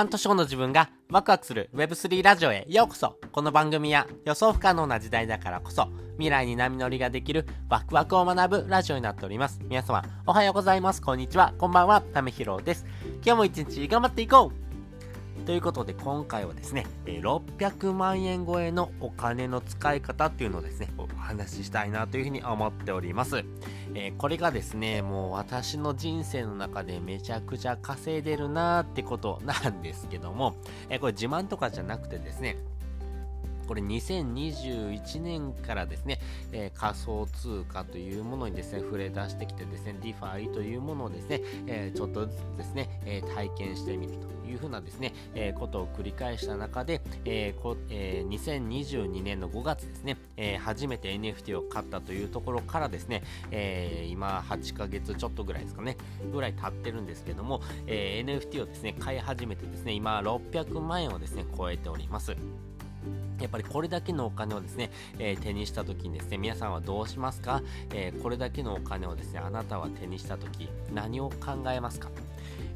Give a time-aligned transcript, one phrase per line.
[0.00, 3.18] 半年後の自分がワクワクする Web3 ラジオへようこそ。
[3.32, 9.60] この番組は予想不可能な時代だからこそ未来に波乗りができるワクワクを学ぶラジオになっております。
[9.62, 11.02] 皆様おはようございます。
[11.02, 11.52] こんにちは。
[11.58, 12.00] こんばんは。
[12.00, 12.86] ためひろです。
[13.22, 14.50] 今日も一日頑張っていこ
[15.38, 15.42] う。
[15.44, 23.44] ということで今回はですね、600万円超えのお金の使い方っていうのをですね、お話ししたいなというふうに思っております。
[23.94, 30.56] えー、これがですね、もう私の人生の中でめちゃくちゃ稼いでるなーってことなんですけども、
[30.88, 32.56] えー、これ自慢とかじゃなくてですね、
[33.70, 36.18] これ2021年からですね、
[36.50, 55.96] えー、仮想通貨というものにですね、触れ出してきてですね、DeFi というものをですね、えー、ちょっとずつですね、えー、体験してみるというふうなですね、えことを繰り返した中で、えこえ2022年の5月ですね、え初めて NFT を買ったというところからですね、え今8ヶ月ちょっとぐらいですかね、
[56.32, 62.34] ぐらい経ってるんですけども、え NFT をですね、買い始めてですね、今600万円をですね、超えております。
[63.40, 67.62] やっぱりこれだけのお金をですね、えー、手にした時にですね、皆さんはどうしますか、
[67.94, 72.10] えー、これだけのお金をですね、あなたは手にした時、何を考えますか？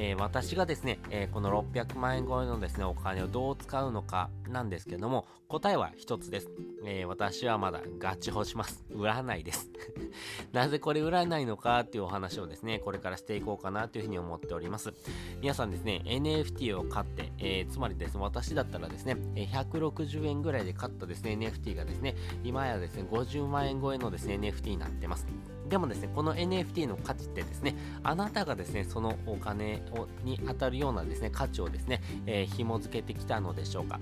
[0.00, 6.50] えー、私がですね、えー、この600万円超えのですね、お金をどう使うのかなんですけども、答えは一つです。
[6.86, 8.84] えー、私はまだガチホします。
[8.90, 9.68] 売らないです。
[10.54, 14.94] なぜこれ売らないのかっていうお話をですね、これからしていこうかなというふうに思っております。
[15.40, 25.26] 皆さんですね、NFT を買って、えつまりですね、私だったらですね、160円ぐらいで買ったですね、NFT がですね、今やですね、50万円超えのですね、NFT になってます。
[25.68, 34.00] でもですね、この NFT の価値ってですね、あなたがですね、そのお金をに当たるようなですね、価値をですね、えー、紐付けてきたのでしょうか。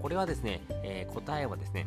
[0.00, 1.86] これはですね、えー、答えはですね、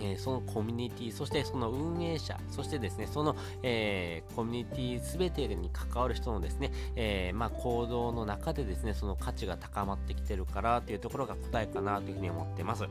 [0.00, 12.84] えー、そのコミュニティ、そしてその運営者、そしてですね、その、えー、コミュニティすべてに関わる人のですね、えー、まあ、行動の中でですね、その価値が高まってきてるからというところが答えかなというふうに思ってます。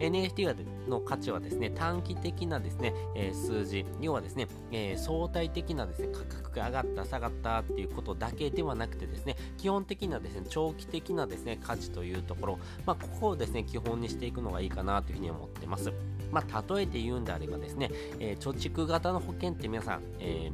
[0.00, 15.92] NFT の価値はですね、短期的なですね、え数字、要はですね、え相対的なですね、価格が上がった、下がったっていうことだけではなくてですね、基本的なですね、長期的なですね、価値というところ、まあ、ここをですね、基本にしていくのがいいかなというふうに思ってます。
[16.32, 20.50] まあ、例えて言うんであればですね、えー、貯蓄型の保険って皆さん、え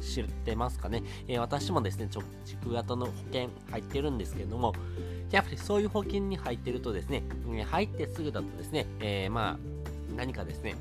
[0.00, 4.74] ー、知ってますかね、えー、私もですね、貯蓄型の保険入ってるんですけれども、
[5.30, 7.22] やっぱりそういう保険に入ってるとですね、
[7.70, 10.76] 入ってすぐだとですね、えまあ、何かですね、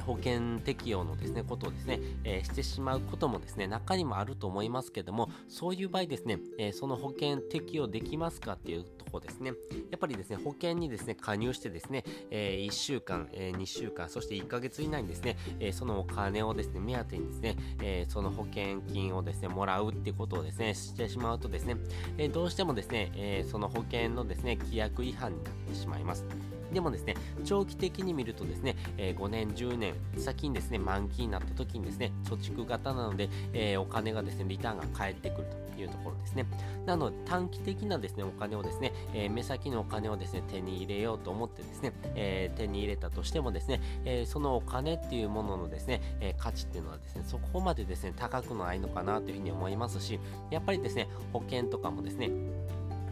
[0.00, 9.52] 保険適用のですね、ことをですね、えー、してしまうこともですね、中にもあると思いますけども、そういう場合ですね、えー、その保険適用できますかっていうところですね、
[9.90, 21.76] やっぱりですね、保険にですね、加入してですね、えー、1週間、え2週間、そして1ヶ月以内にですね、えそのお金をですね、目当てにですね、えその保険金をですね、もらうってことをですね、してしまうとですね、
[22.18, 26.53] えどうしてもですね、えその保険のですね、規約違反になってしまいます。
[26.74, 27.14] でもですね、
[27.44, 36.46] 長期的に見るとですね、えー、5年、10年先にですね、満期になった時にですね、貯蓄型なので、えー、お金がですね、リターンが返ってくるというところですね。
[36.84, 50.18] なので、短期的なですね、お金をですね、えー、目先のお金をですね、手に入れようと思ってですね、え手に入れたとしてもですね、えそのお金っていうもののですね、え価値っていうのはですね、そこまでですね、高くないのかなというふうに思いますし、
[50.50, 52.30] やっぱりですね、保険とかもですね、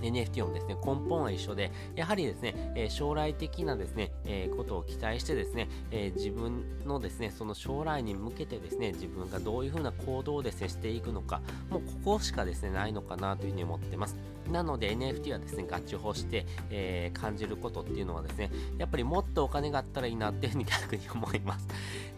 [0.03, 11.41] NFT もですね、根本は一緒で、やはりですね、え、将来的なですね、え、ことを期待してですね、え、自分のですね、その将来に向けてですね、自分がどういうふうな行動ですね、していくのか、
[11.71, 14.17] もうここしかですね、ないのかなというふうに思ってます。
[14.51, 21.67] なので NFT はですね、ガチホして、えー、感じることっていうのはですね、やっぱりもっとお金があったらいいなっていうふうに逆に思います。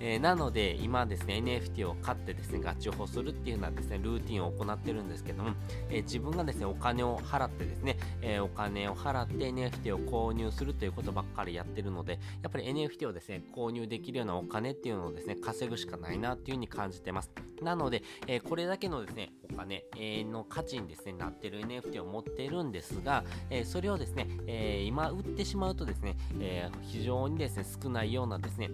[0.01, 5.51] えー、なので、今ですね、NFT を買ってですね、ガチホするっていうようなですね、ルーティンを行ってるんですけども、
[5.91, 17.31] えー、自分がですね、お金を払ってですね、ですねえお金を払って NFT を購入するということばっかりやってるので、やっぱり NFT をですね、購入できるようなお金っていうのをですね、稼ぐしかないなっていうふうに感じてます。
[17.63, 28.71] なので、えこれだけのですね、お金、えの価値にですね、なってる NFT を持ってるんですが、えそれをですね、え今売ってしまうとですね、え非常にですね、少ないようなですね、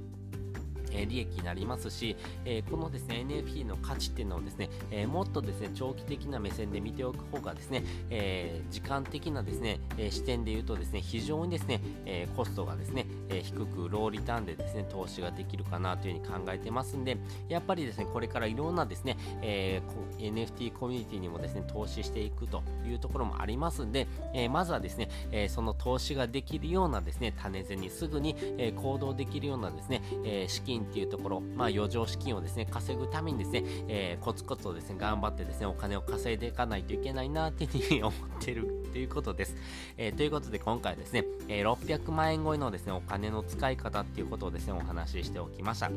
[0.93, 17.17] え利益になりますし、えこのですね NFT の価値っていうのをですね、えもっとですね長期的な目線で見ておく方がですね、え時間的なですね、え視点で言うとですね非常にですね、えコストがですね、え低くローリターンでですね、投資ができるかなというふうに考えてますんで、
[17.49, 39.57] やっぱりですね、これからいろんなですね、えー、NFT コミュニティにもですね、投資していくというところもありますんで、えまずはですね、えその投資ができるようなですね、種銭にすぐに、え行動できるようなですね、え資金っていうところ、まあ余剰資金をですね、稼ぐためにですね、えコツコツとですね、頑張ってですね、お金を稼いでいかないといけないなっていうふうに思ってるということです。
[39.97, 45.91] えー、ということで今回ですね、えー、600万円超えのですね、お金の使い方っていうことをですね、お話ししておきました。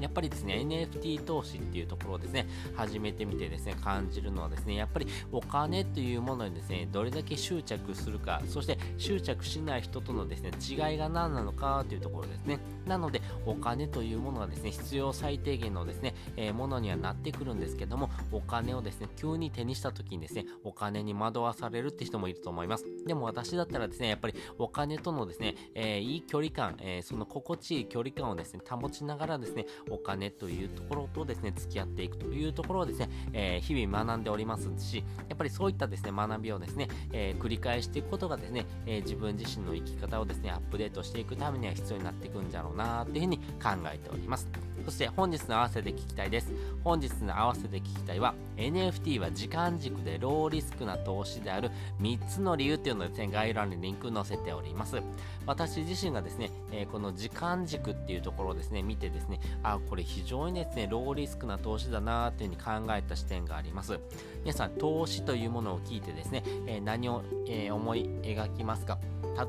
[0.00, 12.58] やっぱりですね、NFT 投資っていうところをですね、始めてみてですね、感じるのはですね、やっぱりお金というものにですね、どれだけ執着するか、そして執着しない人とのですね、違いが何なのかというところですね。
[12.86, 22.84] なので、お金というものはですね、必要最低限のですね、えー、ものにはなってくるんですけども、お金をですね、急に手にした時にですね、お金に惑わされるって人もいると思います。
[23.06, 44.48] でも私だったらですね、やっぱりお金とのですね、えー、いい距離感、えー、その心地いい距離感をですね、保ちながらですね、お金というところとですね、付き合っていくというところをですね、えー、日々学んでおりますし、やっぱりそういったですね、学びをですね、えー、繰り返していくことがですね、えー、自分自身の生き方をですね、アップデートしていくためには必要になっていくんじゃろうなっていうふうに考えております。
[44.84, 46.52] そして本日の合わせで聞きたいです。
[46.84, 55.02] 本日の合わせで聞きたいは NFT は時間軸でローリスクな投資である3つの理由っていうのをですね、概要欄にリンク載せております。
[55.46, 63.98] 私自身がですね、えー、この時間軸っていうところをですね、見てですね、あ、これ非常にですね、ローリスクな投資だなーっていうふうに考えた視点があります。
[64.42, 68.98] 皆さん、投資というものを聞いてですね、えー、何を、えー、思い描きますか？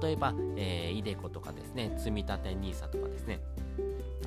[0.01, 3.39] 例えば、えー、イデコとかですね、積立 NISA とかですね、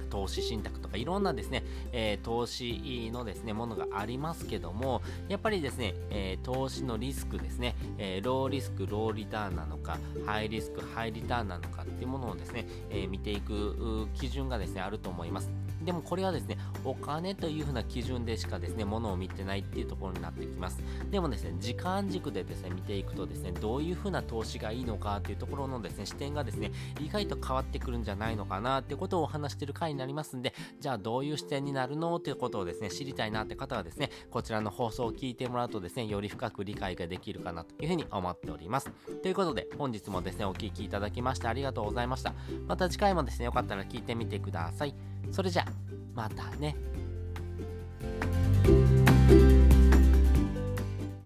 [0.08, 1.62] 投資信託とかいろんなですね、
[1.92, 15.50] えー、投資のですね、ものがありますけども、やっぱりですね、えー、投資のリスクですね、えー、ローリスク、ローリターンなのか、ハイリスク、ハイリターンなのかっていうものをですね、え見ていく基準がですね、あると思います。
[15.90, 20.80] でもこれはですね、お金というふうな基準でしかですね、ものを見てないっていうところになってきます。
[21.10, 26.70] でもですね、時間軸でですね、見ていくとですね、どういうふうな投資がいいのかっていうところのですね、視点がですね、
[27.00, 38.92] 意外と変わってくるんじゃないのかなってことをお話してる回になりますんで、じゃあどういう視点になるのっていうことをですね、知りたいなって方はですね、こちらの放送を聞いてもらうとですね、より深く理解ができるかなというふうに思っております。
[39.22, 42.32] ということで、本日もですね、お聴きいただきましてありがとうございました。
[42.68, 45.09] また次回もですね、よかったら聞いてみてください。
[45.30, 45.72] それじゃあ、
[46.14, 46.76] またね。